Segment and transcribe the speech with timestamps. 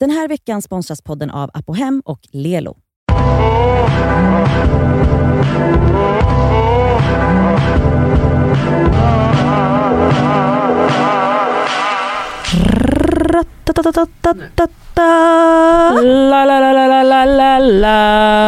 [0.00, 2.76] Den här veckan sponsras podden av Apohem och Lelo.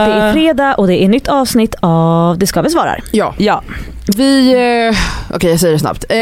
[0.07, 3.01] Det är fredag och det är nytt avsnitt av Det ska vi svarar.
[3.13, 3.63] Ja, Ja.
[4.17, 4.95] vi, eh,
[5.35, 6.05] okej jag säger det snabbt.
[6.09, 6.17] Eh,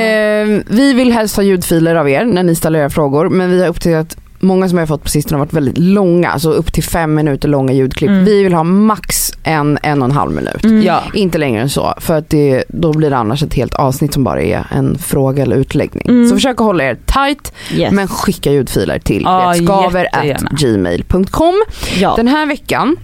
[0.77, 3.69] vi vill helst ha ljudfiler av er när ni ställer era frågor men vi har
[3.69, 6.83] upptäckt många som jag har fått på sistone har varit väldigt långa, alltså upp till
[6.85, 8.11] fem minuter långa ljudklipp.
[8.11, 8.25] Mm.
[8.25, 10.85] Vi vill ha max en, en och en halv minut.
[10.85, 11.03] Ja.
[11.15, 14.25] Inte längre än så, för att det, då blir det annars ett helt avsnitt som
[14.25, 16.05] bara är en fråga eller utläggning.
[16.09, 16.29] Mm.
[16.29, 17.93] Så försök att hålla er tight, Yes.
[17.93, 20.51] men skicka ljudfiler till Ja, jättegärna.
[20.61, 21.55] gmail.com.
[22.01, 22.15] ja.
[22.17, 22.97] Den här veckan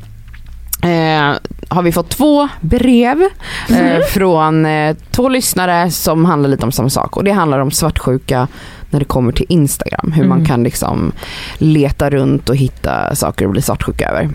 [0.83, 1.33] eh,
[1.69, 3.23] har vi fått två brev
[3.71, 7.71] eh, från eh, två lyssnare som handlar lite om samma sak och det handlar om
[7.71, 8.49] svartsjuka
[8.91, 10.13] när det kommer till Instagram.
[10.17, 10.47] Hur man Mm.
[10.49, 11.13] kan liksom
[11.59, 14.29] leta runt och hitta saker att bli svartsjuk över.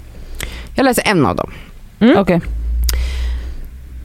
[0.76, 1.52] Jag läser en av dem.
[2.00, 2.18] Mm.
[2.18, 2.42] Okej.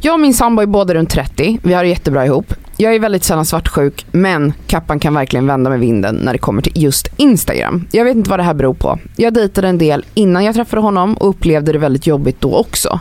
[0.00, 2.54] Jag och min sambo är båda runt 30, vi har det jättebra ihop.
[2.82, 6.62] Jag är väldigt sällan svartsjuk men kappan kan verkligen vända med vinden när det kommer
[6.62, 7.88] till just Instagram.
[7.92, 8.98] Jag vet inte vad det här beror på.
[9.16, 13.00] Jag dejtade en del innan jag träffade honom och upplevde det väldigt jobbigt då också.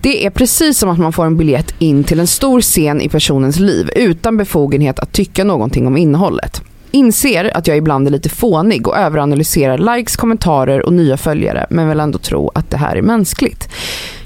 [0.00, 3.08] Det är precis som att man får en biljett in till en stor scen i
[3.08, 6.62] personens liv utan befogenhet att tycka någonting om innehållet.
[6.90, 11.88] Inser att jag ibland är lite fånig och överanalyserar likes, kommentarer och nya följare men
[11.88, 13.68] vill ändå tro att det här är mänskligt.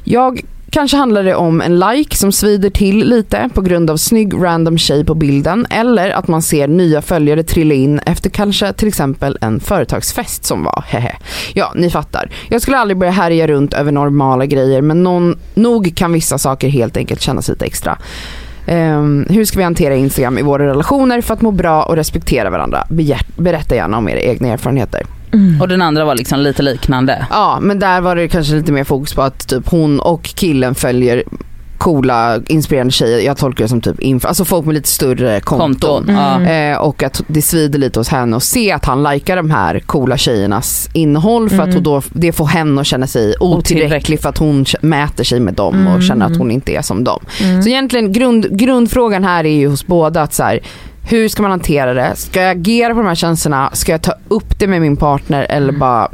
[0.05, 0.41] Jag
[0.73, 4.79] Kanske handlar det om en like som svider till lite på grund av snygg random
[4.79, 9.39] tjej på bilden eller att man ser nya följare trilla in efter kanske till exempel
[9.41, 11.17] en företagsfest som var, hehe.
[11.55, 12.31] Ja, ni fattar.
[12.49, 16.69] Jag skulle aldrig börja härja runt över normala grejer men någon, nog kan vissa saker
[16.69, 17.99] helt enkelt kännas lite extra.
[18.67, 22.51] Ehm, hur ska vi hantera Instagram i våra relationer för att må bra och respektera
[22.51, 22.85] varandra?
[22.89, 25.03] Begär, berätta gärna om era egna erfarenheter.
[25.33, 25.61] Mm.
[25.61, 27.27] Och den andra var liksom lite liknande.
[27.31, 30.75] Ja, men där var det kanske lite mer fokus på att typ hon och killen
[30.75, 31.25] följer
[31.83, 33.19] coola, inspirerande tjejer.
[33.21, 35.75] Jag tolkar det som typ info, alltså folk med lite större konton.
[35.75, 36.09] Konton.
[36.17, 36.73] Mm.
[36.73, 39.79] Eh, och att det svider lite hos henne och se att han likar de här
[39.81, 41.75] coola tjejernas innehåll för att Mm.
[41.75, 44.21] hon då, det får henne att känna sig otillräcklig Otillräcklig.
[44.21, 45.93] för att hon k- mäter sig med dem Mm.
[45.95, 47.21] och känner att hon inte är som dem.
[47.41, 47.63] Mm.
[47.63, 50.61] Så egentligen grund, grundfrågan här är ju hos båda att så här,
[51.09, 52.13] hur ska man hantera det?
[52.17, 53.71] Ska jag agera på de här känslorna?
[53.73, 56.09] Ska jag ta upp det med min partner eller bara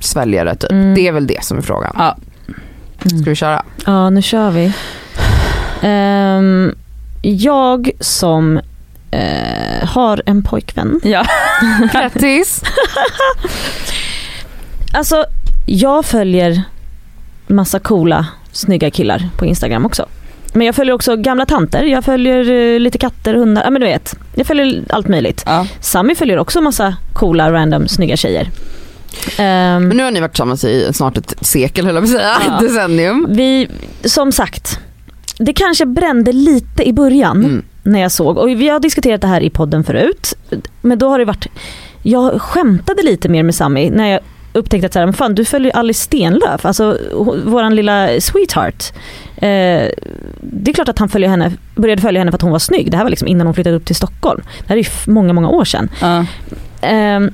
[0.00, 0.70] svälja det typ?
[0.70, 0.94] Mm.
[0.94, 1.92] Det är väl det som är frågan.
[1.98, 2.16] Ja.
[3.06, 3.62] Ska vi köra?
[3.86, 4.72] Ja, nu kör vi.
[5.82, 6.74] Ehm,
[7.22, 8.60] jag som
[9.10, 11.00] eh, har en pojkvän.
[11.04, 11.24] Ja.
[11.92, 12.62] Grattis!
[14.92, 15.24] Alltså,
[15.66, 16.62] jag följer
[17.46, 20.06] massa coola, snygga killar på Instagram också.
[20.52, 23.86] Men jag följer också gamla tanter, jag följer eh, lite katter, hundar, ja men du
[23.86, 24.14] vet.
[24.34, 25.42] Jag följer allt möjligt.
[25.46, 25.66] Ja.
[25.80, 28.50] Sami följer också massa coola, random, snygga tjejer.
[29.38, 32.16] Ehm, Men nu har ni varit tillsammans i snart ett sekel höll jag på att
[32.16, 32.54] säga, Ja.
[32.56, 33.26] ett decennium.
[33.30, 33.68] vi,
[34.04, 34.78] som sagt,
[35.38, 37.62] det kanske brände lite i början Mm.
[37.82, 40.34] när jag såg, och vi har diskuterat det här i podden förut,
[40.82, 41.46] men då har det varit,
[42.02, 44.20] jag skämtade lite mer med Sami när jag
[44.52, 46.98] upptäckte att så här, men fan, du följer Alice Stenlöf, alltså
[47.44, 48.92] våran lilla sweetheart.
[49.36, 49.88] Eh,
[50.40, 52.90] det är klart att han följer henne, började följa henne för att hon var snygg.
[52.90, 54.42] Det här var liksom innan hon flyttade upp till Stockholm.
[54.58, 55.88] Det här är ju många, många år sedan.
[56.00, 56.26] Ja.
[56.80, 57.30] Ehm,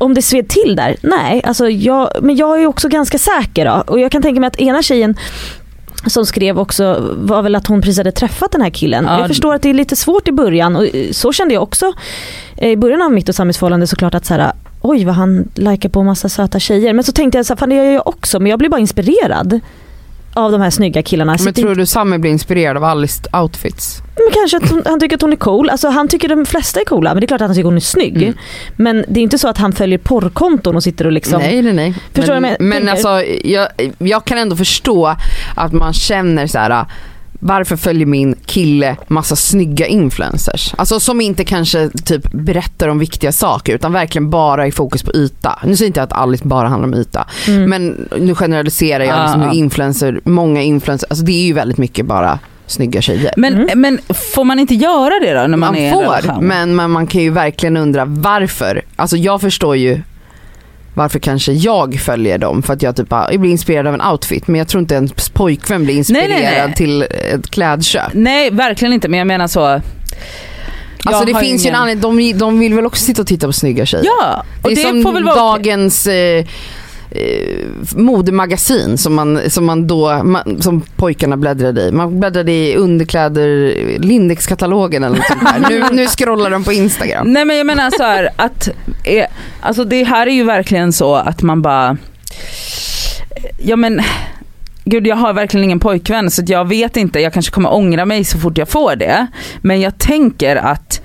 [0.00, 0.96] om det sved till där?
[1.02, 3.84] Nej, alltså jag, men jag är också ganska säker då.
[3.86, 5.16] Och jag kan tänka mig att ena tjejen
[6.06, 9.04] som skrev också var väl att hon precis hade träffat den här killen.
[9.04, 9.18] Ja.
[9.18, 11.92] Jag förstår att det är lite svårt i början och eh, så kände jag också
[12.56, 15.48] eh, i början av mitt och Samis förhållande såklart att så här, oj vad han
[15.54, 16.92] likar på massa söta tjejer.
[16.92, 18.80] Men så tänkte jag så här, fan det gör jag också men jag blir bara
[18.80, 19.60] inspirerad
[20.34, 21.36] av de här snygga killarna.
[21.44, 24.02] Men tror du Sami blir inspirerad av Alice outfits?
[24.24, 25.70] men kanske att hon, han tycker att hon är cool.
[25.70, 27.76] Alltså han tycker de flesta är coola men det är klart att han tycker hon
[27.76, 28.16] är snygg.
[28.16, 28.34] Mm.
[28.76, 31.72] Men det är inte så att han följer porrkonton och sitter och liksom Nej nej
[31.72, 31.94] nej.
[32.14, 32.92] Förstår men du vad jag men tänker?
[32.92, 33.68] alltså jag,
[33.98, 35.16] jag kan ändå förstå
[35.54, 36.84] att man känner så här.
[37.42, 40.74] Varför följer min kille massa snygga influencers?
[40.78, 45.12] Alltså som inte kanske typ berättar om viktiga saker utan verkligen bara är fokus på
[45.14, 45.58] yta.
[45.64, 47.26] Nu säger inte jag att Alice bara handlar om yta.
[47.48, 47.70] Mm.
[47.70, 49.44] Men nu generaliserar jag Ah, liksom ah.
[49.46, 53.34] hur influencer, många influencers, alltså det är ju väldigt mycket bara snygga tjejer.
[53.36, 53.80] Men, Mm.
[53.80, 53.98] men
[54.34, 57.20] får man inte göra det då när man, Man, är får, men man, man kan
[57.22, 58.82] ju verkligen undra varför.
[58.96, 60.00] Alltså jag förstår ju
[60.94, 64.02] varför kanske jag följer dem för att jag typ bara, jag blir inspirerad av en
[64.02, 66.74] outfit men jag tror inte ens pojkvän blir inspirerad Nej, nej, nej.
[66.76, 68.10] till ett klädköp.
[68.12, 69.80] Nej verkligen inte men jag menar så.
[71.04, 73.22] Alltså Jag det har finns ju en ingen- anledning, de, de vill väl också sitta
[73.22, 74.04] och titta på snygga tjejer.
[74.04, 76.44] Ja, och det det, är som får väl dagens eh,
[77.10, 77.66] eh,
[77.96, 81.92] modemagasin som man, som man då, man, som pojkarna bläddrade i.
[81.92, 85.70] Man bläddrade i underkläder, Lindex-katalogen eller något sånt där.
[85.70, 87.32] Nu, nu scrollar de på Instagram.
[87.32, 88.68] Nej men jag menar så här att,
[89.04, 89.26] eh,
[89.60, 91.96] alltså det här är ju verkligen så att man bara,
[93.58, 94.00] ja men
[94.84, 98.24] Gud jag har verkligen ingen pojkvän så jag vet inte, jag kanske kommer ångra mig
[98.24, 99.26] så fort jag får det.
[99.60, 101.00] Men jag tänker att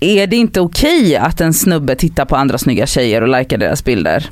[0.00, 3.84] är det inte okej att en snubbe tittar på andra snygga tjejer och likar deras
[3.84, 4.30] bilder?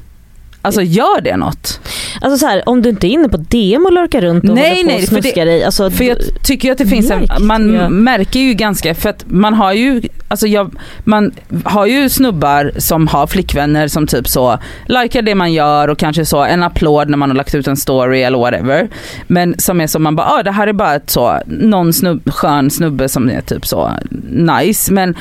[0.62, 1.80] Alltså gör det något?
[2.20, 4.70] Alltså så här, om du inte är inne på DM och lurkar runt och Nej,
[4.70, 5.64] håller på nej, och snuskar i.
[5.64, 7.88] Alltså, För jag tycker att det finns en, man ja.
[7.88, 10.74] märker ju ganska, för att man har ju, alltså jag,
[11.04, 11.32] man
[11.64, 16.24] har ju snubbar som har flickvänner som typ så likar det man gör och kanske
[16.24, 18.88] så en applåd när man har lagt ut en story eller whatever.
[19.26, 22.32] Men som är som man bara, ah, det här är bara ett så, någon snubb,
[22.32, 23.90] skön snubbe som är typ så
[24.30, 24.92] nice.
[24.92, 25.14] Men,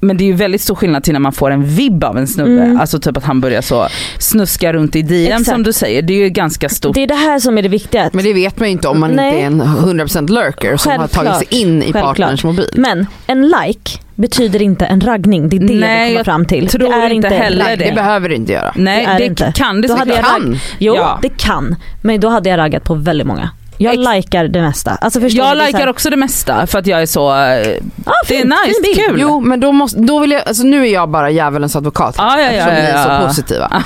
[0.00, 2.26] men det är ju väldigt stor skillnad till när man får en vibb av en
[2.26, 2.62] snubbe.
[2.62, 2.80] Mm.
[2.80, 5.50] Alltså typ att han börjar så snuska runt i DM Exakt.
[5.50, 6.02] som du säger.
[6.02, 6.94] Det är ju ganska stort.
[6.94, 8.10] det är det här som är det viktiga.
[8.12, 9.28] Men det vet man ju inte om man Nej.
[9.28, 9.62] inte är en
[10.08, 11.24] 100% lurker som har Självklart.
[11.26, 12.16] tagit sig in i Självklart.
[12.16, 12.68] partners mobil.
[12.74, 15.48] Men en like betyder inte en raggning.
[15.48, 16.68] Det är det Nej, jag kommer jag fram till.
[16.68, 17.94] tror det är inte heller Nej, det det.
[17.94, 18.72] behöver det inte göra.
[18.76, 19.52] Nej det det, inte.
[19.56, 20.58] kan det Då hade jag Kan.
[20.78, 21.18] Jo, Ja.
[21.22, 21.76] det kan.
[22.02, 23.50] Men då hade jag raggat på väldigt många.
[23.80, 24.90] Jag Ex- likar det mesta.
[24.90, 27.46] Alltså förstår Jag är likar här- också det mesta för att jag är så, Ah,
[27.46, 29.20] det är fint, nice, kul.
[29.20, 32.40] Jo men då, måste, då vill jag, alltså nu är jag bara djävulens advokat Ja,
[32.40, 33.20] ja, ja, eftersom ni är ja, ja.
[33.20, 33.82] så positiva.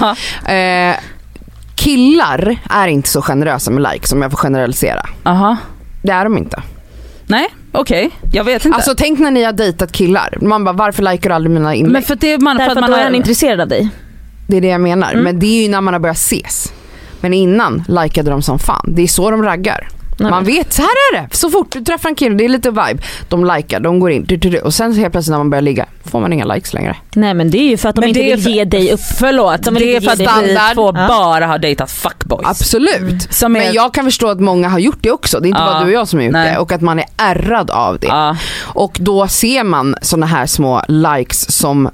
[0.54, 0.96] Eh,
[1.76, 5.06] killar är inte så generösa med likes om jag får generalisera.
[5.24, 5.56] Aha.
[6.02, 6.62] Det är de inte.
[7.26, 8.76] Nej okej, jag vet inte.
[8.76, 11.92] Alltså tänk när ni har dejtat killar, man bara varför likar du aldrig mina inlägg?
[11.92, 13.60] men för att det är man, för Därför att att man då är han intresserad
[13.60, 13.88] av dig.
[14.46, 15.12] Det är det jag menar.
[15.12, 15.24] Mm.
[15.24, 16.72] Men det är ju när man har börjat ses.
[17.22, 18.84] Men innan likade de som fan.
[18.88, 19.88] Det är så de raggar.
[20.18, 21.36] Nej, Man vet, så här är det.
[21.36, 22.98] Så fort du träffar en kille, det är lite vibe.
[23.28, 24.24] De likar, de går in.
[24.28, 24.58] du, du, du.
[24.58, 26.96] Och sen helt plötsligt när man börjar ligga får man inga likes längre.
[27.14, 29.00] Nej men det är ju för att de Men inte vill för- ge dig upp.
[29.18, 30.74] Förlåt, De vill det är för att standard.
[30.74, 31.08] två Ja.
[31.08, 32.46] bara har dejtat fuckboys.
[32.46, 33.32] Absolut.
[33.32, 35.40] Som är, Men jag kan förstå att många har gjort det också.
[35.40, 35.66] Det är inte Ja.
[35.66, 36.52] bara du och jag som har gjort Nej.
[36.52, 36.58] det.
[36.58, 38.06] Och att man är ärrad av det.
[38.06, 41.88] ja, Och då ser man såna här små likes som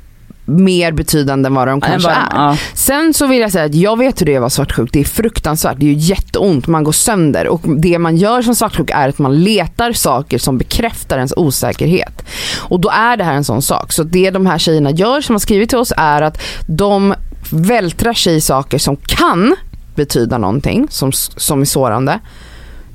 [0.49, 2.29] mer betydande än vad de kanske bara, är.
[2.35, 2.57] ja.
[2.75, 4.93] Sen så vill jag säga att jag vet hur det är att vara svartsjuk.
[4.93, 5.77] Det är fruktansvärt.
[5.79, 6.67] Det är ju jätteont.
[6.67, 7.49] Man går sönder.
[7.49, 12.25] Och det man gör som svartsjuk är att man letar saker som bekräftar ens osäkerhet.
[12.59, 13.93] Och då är det här en sån sak.
[13.93, 17.15] Så det de här tjejerna gör som har skrivit till oss är att de
[17.51, 19.57] vältrar sig i saker som kan
[19.95, 22.21] betyda någonting som, som är sårande.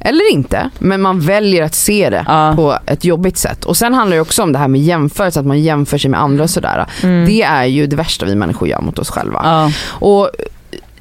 [0.05, 2.53] Eller inte, men man väljer att se det Ja.
[2.55, 3.65] på ett jobbigt sätt.
[3.65, 6.21] Och sen handlar det också om det här med jämförelse, att man jämför sig med
[6.21, 6.85] andra och sådär.
[7.03, 7.25] Mm.
[7.25, 9.41] Det är ju det värsta vi människor gör mot oss själva.
[9.43, 9.71] Ja.
[9.87, 10.29] Och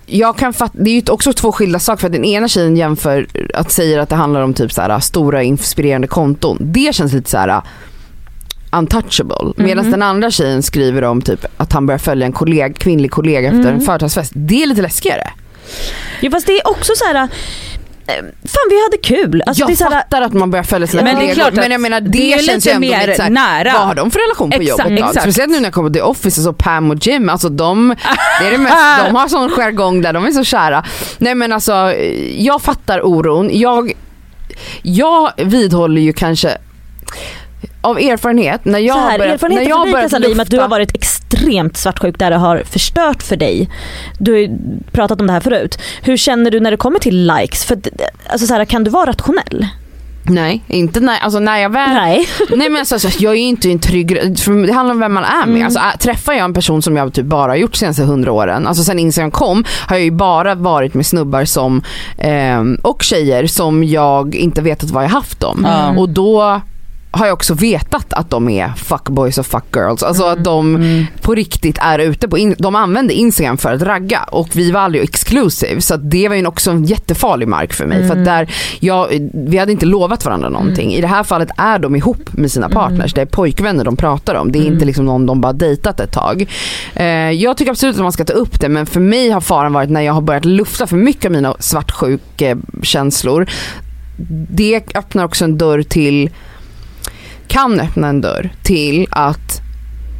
[0.06, 2.76] jag kan fatta, det är ju också två skilda saker för att den ena tjejen
[2.76, 6.58] jämför, att säger att det handlar om typ så här, stora inspirerande konton.
[6.60, 7.62] Det känns lite så här
[8.72, 9.52] untouchable.
[9.56, 9.90] Medan Mhm.
[9.92, 13.60] den andra tjejen skriver om typ att han börjar följa en kollega, kvinnlig kollega efter
[13.60, 13.74] Mm.
[13.74, 14.32] en företagsfest.
[14.34, 15.30] Det är lite läskigare.
[16.20, 17.28] Jo fast det är också så här.
[18.06, 18.14] Eh,
[18.44, 19.42] Fan vi hade kul.
[19.46, 21.50] Alltså, jag det är så här, fattar att man börjar följa sina Men kollegor.
[21.52, 23.72] men jag menar det, det känns ju ändå mer lite så här, nära.
[23.72, 25.22] Vad har de för relation på Exakt, jobbet exakt.
[25.22, 27.94] Speciellt nu när jag kommer till Office, så Pam och Jim, alltså de,
[28.40, 28.76] det är det mest,
[29.06, 30.84] de har sån jargong där, de är så kära.
[31.18, 31.72] Nej men alltså,
[32.36, 33.50] jag fattar oron.
[33.52, 33.92] Jag,
[34.82, 36.58] jag vidhåller ju kanske
[37.82, 40.56] av erfarenhet, när jag här, börjat, när jag börjat Cassandra, i och med att du
[40.56, 43.70] har lufta- varit extremt svartsjuk där det har förstört för dig.
[44.18, 44.50] Du har ju
[44.92, 45.78] pratat om det här förut.
[46.02, 47.64] Hur känner du när det kommer till likes?
[47.64, 47.78] För,
[48.30, 49.66] alltså så här, kan du vara rationell?
[50.24, 52.26] Nej, inte när, alltså när jag väl Nej.
[52.56, 55.12] Nej men alltså, alltså, jag är ju inte en trygg, för det handlar om vem
[55.12, 55.48] man är med.
[55.56, 55.64] Mm.
[55.64, 58.32] Alltså, ä- träffar jag en person som jag typ bara har gjort de senaste hundra
[58.32, 61.82] åren, alltså sen Instagram kom har jag ju bara varit med snubbar som,
[62.18, 65.66] ehm, och tjejer som jag inte vetat vad jag haft om.
[65.68, 65.94] Ja.
[66.00, 66.60] Och då
[67.14, 70.02] har jag också vetat att de är fuckboys och fuckgirls.
[70.02, 71.04] Alltså att de Mm.
[71.20, 74.80] på riktigt är ute på, in, de använder Instagram för att ragga och vi var
[74.80, 78.54] aldrig exclusive så det var ju också en jättefarlig mark för mig för att där,
[78.80, 80.94] jag, vi hade inte lovat varandra någonting.
[80.94, 84.34] I det här fallet är de ihop med sina partners, det är pojkvänner de pratar
[84.34, 86.46] om, det är inte liksom någon de bara dejtat ett tag.
[86.94, 89.72] Eh, jag tycker absolut att man ska ta upp det men för mig har faran
[89.72, 93.46] varit när jag har börjat lufta för mycket av mina svartsjukekänslor.
[94.50, 96.30] Det öppnar också en dörr till
[97.52, 99.60] kan öppna en dörr till att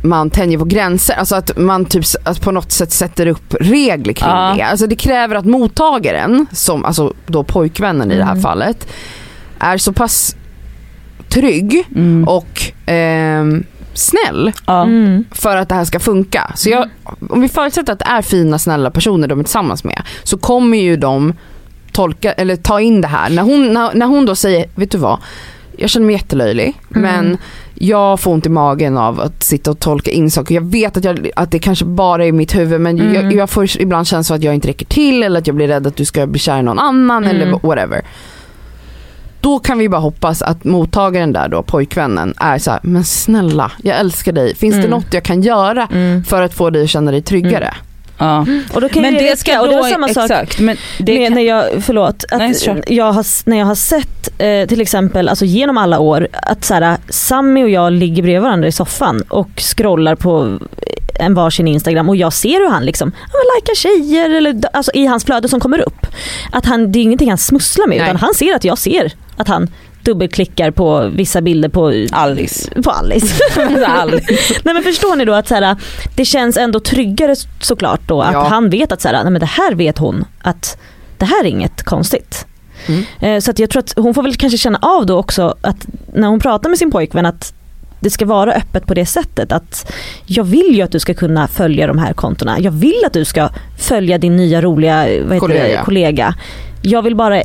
[0.05, 4.12] man tänjer på gränser, alltså att man typ att på något sätt sätter upp regler
[4.12, 4.55] kring Ja.
[4.57, 4.62] det.
[4.62, 8.43] Alltså det kräver att mottagaren, som, alltså då pojkvännen i det här Mm.
[8.43, 8.87] fallet,
[9.59, 10.37] är så pass
[11.29, 12.29] trygg Mm.
[12.29, 14.53] och ehm, snäll.
[14.67, 15.25] Mm.
[15.33, 16.53] för att det här ska funka.
[16.55, 16.89] Så jag,
[17.31, 20.79] om vi förutsätter att det är fina snälla personer de är tillsammans med så kommer
[20.79, 21.33] ju de
[21.93, 23.31] tolka, eller ta in det här.
[23.31, 25.19] När hon, när, när hon då säger, vet du vad,
[25.83, 27.03] jag känner mig jättelöjlig Mm.
[27.03, 27.39] men
[27.75, 30.55] jag får ont i magen av att sitta och tolka in saker.
[30.55, 33.15] Jag vet att, jag, att det kanske bara är i mitt huvud men Mm.
[33.15, 35.87] jag, jag får ibland känslan att jag inte räcker till eller att jag blir rädd
[35.87, 37.37] att du ska bli kär i någon annan Mm.
[37.37, 38.03] eller whatever.
[39.41, 43.73] Då kan vi bara hoppas att mottagaren där då, pojkvännen, är så här, men snälla,
[43.83, 44.55] jag älskar dig.
[44.55, 44.91] Finns det Mm.
[44.91, 46.25] något jag kan göra Mm.
[46.25, 47.75] för att få dig att känna dig tryggare?
[48.23, 48.47] Ja.
[48.75, 50.61] Och då kan Men ju det ska och det var samma sak exakt.
[50.61, 52.85] Men det med kan, när jag, förlåt, att Nej, kör.
[52.87, 56.75] jag har, när jag har sett eh, till exempel alltså genom alla år att så
[56.75, 60.59] här, Sammy och jag ligger bredvid varandra i soffan och scrollar på
[61.14, 64.93] en varsin Instagram och jag ser hur han liksom, ja, men likar tjejer eller alltså
[64.95, 66.07] i hans flöde som kommer upp.
[66.52, 68.07] Att han, det är ingenting han smusslar med Nej.
[68.07, 69.69] utan han ser att jag ser att han
[70.05, 72.71] dubbelklickar på vissa bilder på Alice.
[72.83, 73.35] på Alice.
[73.87, 74.55] Alice.
[74.65, 75.77] Nej men förstår ni då att så här,
[76.17, 78.45] det känns ändå tryggare såklart då att Ja.
[78.49, 80.79] han vet att så här, nej, men det här vet hon att
[81.19, 82.47] det här är inget konstigt.
[82.87, 83.03] Mm.
[83.21, 85.87] Eh, Så att jag tror att hon får väl kanske känna av då också att
[86.15, 87.53] när hon pratar med sin pojkvän att
[88.01, 89.93] det ska vara öppet på det sättet att
[90.27, 92.61] jag vill ju att du ska kunna följa de här kontona.
[92.61, 95.07] Jag vill att du ska följa din nya roliga
[95.39, 95.65] Kollega.
[95.79, 96.35] Det, kollega.
[96.83, 97.43] Jag vill bara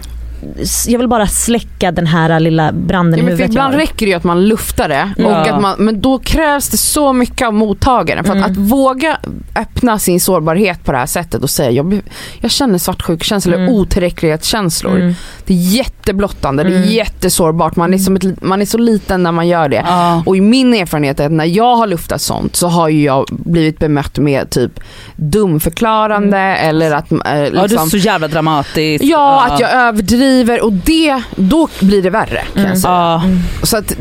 [0.87, 4.05] jag vill bara släcka den här lilla branden Ja, i men för huvudet ibland räcker
[4.05, 5.13] det ju att man luftar det.
[5.17, 5.25] Ja.
[5.25, 8.23] Och att man, men då krävs det så mycket av mottagaren.
[8.23, 8.51] För att, Mm.
[8.51, 9.17] att våga
[9.55, 12.01] öppna sin sårbarhet på det här sättet och säga jag,
[12.39, 13.69] jag känner svartsjukkänslor Mm.
[13.73, 14.95] otillräcklighetskänslor.
[14.95, 15.13] Mm.
[15.47, 16.83] Det är jätteblottande, det Mm.
[16.83, 17.75] är jättesårbart.
[17.75, 19.83] Man är, som ett, man är så liten när man gör det.
[19.87, 20.23] Ja.
[20.25, 23.25] Och i min erfarenhet är att när jag har luftat sånt så har ju jag
[23.31, 24.79] blivit bemött med typ
[25.15, 29.03] dumförklarande eller att eh, Ja, du är liksom, så jävla dramatisk.
[29.03, 32.77] Ja, att jag överdriver och det, då blir det värre kan jag Mm.
[32.77, 32.93] säga.
[32.93, 33.21] Ja.
[33.63, 33.97] Så att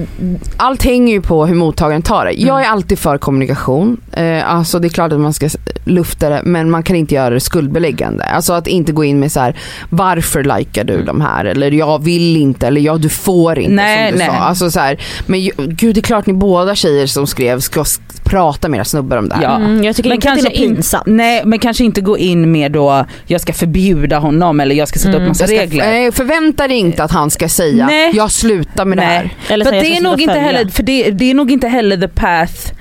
[0.56, 2.32] allt hänger ju på hur mottagaren tar det.
[2.32, 4.00] Jag är alltid för kommunikation.
[4.12, 5.48] Eh, alltså det är klart att man ska
[5.84, 8.24] lufta det men man kan inte göra det skuldbeläggande.
[8.24, 9.56] Alltså att inte gå in med så här:
[9.90, 11.35] varför likar du de här?
[11.44, 14.26] Eller jag vill inte eller ja du får inte Nej, som du nej.
[14.38, 14.44] sa.
[14.44, 17.84] Alltså så här, men gud det är klart ni båda tjejer som skrev ska
[18.24, 19.42] prata med era snubbar om det här.
[19.42, 19.56] Ja.
[19.56, 21.06] Mm, jag tycker Men inte att det är kanske pinsamt.
[21.06, 24.98] Nej men kanske inte gå in med då, jag ska förbjuda honom eller jag ska
[24.98, 25.22] sätta Mm.
[25.22, 26.06] upp massa ska, regler.
[26.06, 28.10] eh, förvänta dig inte att han ska säga Nej.
[28.14, 29.22] jag slutar med det här.
[29.22, 29.36] Nej.
[29.48, 32.08] Eller För det är nog inte heller, för det, det är nog inte heller the
[32.08, 32.72] path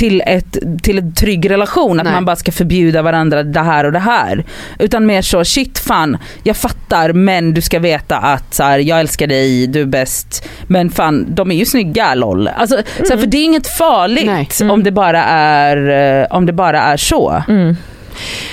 [0.00, 2.12] till, ett, till en trygg relation, att Nej.
[2.12, 4.44] man bara ska förbjuda varandra det här och det här.
[4.78, 9.00] Utan mer så, shit fan, jag fattar men du ska veta att så här, jag
[9.00, 10.48] älskar dig, du är bäst.
[10.66, 12.48] Men fan, de är ju snygga lol.
[12.48, 12.76] Alltså,
[13.06, 14.60] så här, för det är inget farligt.
[14.60, 14.70] Mm.
[14.70, 15.76] om, det bara är,
[16.20, 17.42] eh, om det bara är så.
[17.48, 17.76] Mm.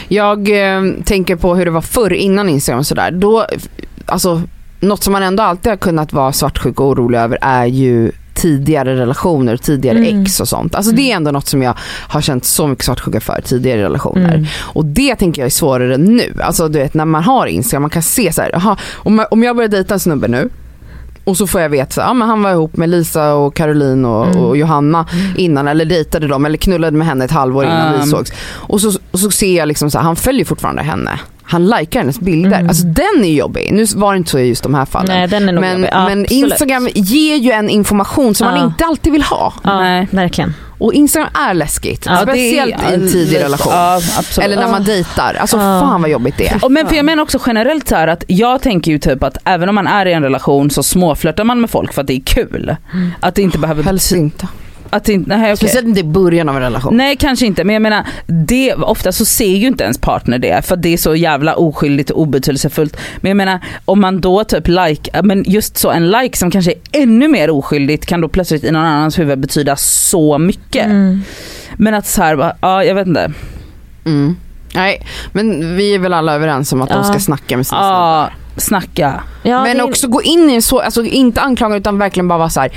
[0.08, 3.12] Jag eh, tänker på hur det var förr innan Instagram och sådär.
[3.12, 3.46] Då,
[4.06, 4.42] alltså,
[4.80, 8.96] något som man ändå alltid har kunnat vara svartsjuk och orolig över är ju tidigare
[8.96, 10.22] relationer, tidigare Mm.
[10.22, 10.76] ex och sånt.
[10.76, 11.74] Alltså det är ändå något som jag
[12.08, 14.34] har känt så mycket svartsjuka för, tidigare relationer.
[14.34, 14.46] Mm.
[14.60, 16.34] Och det tänker jag är svårare nu.
[16.42, 19.28] Alltså du vet när man har Instagram, man kan se så här, aha, om, jag,
[19.34, 20.50] om jag börjar dejta en snubbe nu
[21.24, 24.06] och så får jag veta att ja, men han var ihop med Lisa och Caroline
[24.06, 24.38] och, Mm.
[24.44, 25.06] och Johanna
[25.38, 28.02] innan eller dejtade dem eller knullade med henne ett halvår innan Um.
[28.02, 28.32] vi sågs.
[28.50, 31.20] Och så, och så ser jag liksom så här, han följer fortfarande henne.
[31.50, 32.58] Han likar hennes bilder.
[32.58, 32.68] Mm.
[32.70, 33.70] Alltså den är jobbig.
[33.74, 35.08] Nu var det inte så i just de här fallen.
[35.08, 35.90] Nej den är nog men, jobbig.
[35.92, 36.26] Ja, men.
[36.26, 38.66] Instagram ger ju en information som man Ja.
[38.66, 39.54] inte alltid vill ha.
[39.64, 40.08] Ja, Nej.
[40.12, 40.54] verkligen.
[40.80, 42.06] Och Instagram är läskigt.
[42.06, 43.74] Ja, Speciellt i en tidig relation.
[43.74, 44.02] Ja.
[44.42, 45.34] Eller när man dejtar.
[45.40, 45.80] Alltså Ja.
[45.82, 46.66] fan vad jobbigt det är.
[46.66, 49.38] Och men för jag menar också generellt så här att jag tänker ju typ att
[49.46, 52.14] även om man är i en relation så småflörtar man med folk för att det
[52.14, 52.76] är kul.
[53.20, 54.48] Att det inte behöver Helst inte.
[54.90, 55.58] Att inte, nej, okej.
[55.58, 56.98] Speciellt inte i början av en relation.
[56.98, 60.66] Nej kanske inte men jag menar det, ofta så ser ju inte ens partner det
[60.66, 62.98] för det är så jävla oskyldigt och obetydelsefullt.
[63.18, 66.72] Men jag menar om man då typ like, men just så en like som kanske
[66.72, 70.86] är ännu mer oskyldigt kan då plötsligt i någon annans huvud betyda så mycket.
[70.86, 71.22] Mm.
[71.78, 73.32] Men att så här, bara, ja jag vet inte.
[74.06, 74.36] Mm.
[74.76, 75.02] Nej,
[75.32, 77.04] men vi är väl alla överens om att de Ja.
[77.04, 78.00] ska snacka med sina snubbar.
[78.00, 79.24] Ja, snacka.
[79.44, 82.40] Ja, Men det är- också gå in i så, alltså inte anklaga utan verkligen bara
[82.40, 82.72] vara så här.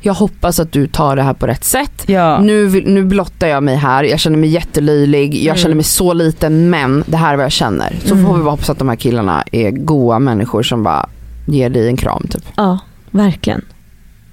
[0.00, 2.02] Jag hoppas att du tar det här på rätt sätt.
[2.06, 2.38] Ja.
[2.40, 5.56] Nu, vill- nu blottar jag mig här, jag känner mig jättelöjlig, jag Mm.
[5.56, 7.96] känner mig så liten men det här är vad jag känner.
[8.04, 8.26] Så Mm.
[8.26, 11.08] får vi bara hoppas att de här killarna är goa människor som bara
[11.46, 12.44] ger dig en kram typ.
[12.56, 12.78] Ja,
[13.10, 13.64] verkligen.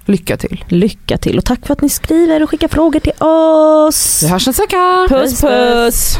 [0.06, 0.64] Lycka till.
[0.68, 4.24] Lycka till och tack för att ni skriver och skickar frågor till oss.
[4.24, 5.06] Vi hörs nästa vecka!
[5.10, 6.18] Puss puss.